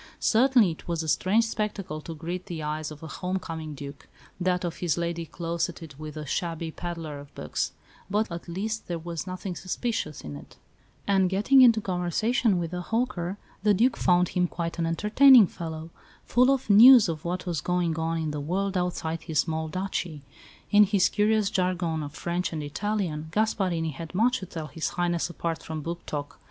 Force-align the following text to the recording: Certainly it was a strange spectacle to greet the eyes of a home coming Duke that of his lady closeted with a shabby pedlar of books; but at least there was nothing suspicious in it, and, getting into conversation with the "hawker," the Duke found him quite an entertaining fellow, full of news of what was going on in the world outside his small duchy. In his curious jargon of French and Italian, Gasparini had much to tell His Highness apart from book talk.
Certainly 0.19 0.71
it 0.71 0.87
was 0.87 1.03
a 1.03 1.07
strange 1.07 1.43
spectacle 1.45 2.01
to 2.01 2.15
greet 2.15 2.47
the 2.47 2.63
eyes 2.63 2.89
of 2.89 3.03
a 3.03 3.07
home 3.07 3.37
coming 3.37 3.75
Duke 3.75 4.07
that 4.39 4.65
of 4.65 4.77
his 4.77 4.97
lady 4.97 5.27
closeted 5.27 5.93
with 5.99 6.17
a 6.17 6.25
shabby 6.25 6.71
pedlar 6.71 7.19
of 7.19 7.35
books; 7.35 7.73
but 8.09 8.31
at 8.31 8.47
least 8.47 8.87
there 8.87 8.97
was 8.97 9.27
nothing 9.27 9.55
suspicious 9.55 10.21
in 10.21 10.35
it, 10.35 10.57
and, 11.05 11.29
getting 11.29 11.61
into 11.61 11.79
conversation 11.81 12.57
with 12.57 12.71
the 12.71 12.81
"hawker," 12.81 13.37
the 13.61 13.75
Duke 13.75 13.95
found 13.95 14.29
him 14.29 14.47
quite 14.47 14.79
an 14.79 14.87
entertaining 14.87 15.45
fellow, 15.45 15.91
full 16.25 16.49
of 16.49 16.67
news 16.67 17.07
of 17.07 17.23
what 17.23 17.45
was 17.45 17.61
going 17.61 17.95
on 17.99 18.17
in 18.17 18.31
the 18.31 18.41
world 18.41 18.75
outside 18.75 19.21
his 19.21 19.37
small 19.37 19.67
duchy. 19.67 20.23
In 20.71 20.83
his 20.83 21.09
curious 21.09 21.51
jargon 21.51 22.01
of 22.01 22.13
French 22.15 22.51
and 22.51 22.63
Italian, 22.63 23.27
Gasparini 23.29 23.91
had 23.91 24.15
much 24.15 24.39
to 24.39 24.47
tell 24.47 24.65
His 24.65 24.89
Highness 24.97 25.29
apart 25.29 25.61
from 25.61 25.81
book 25.83 26.03
talk. 26.07 26.39